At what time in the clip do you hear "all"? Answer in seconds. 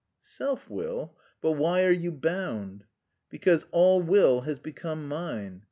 3.69-4.01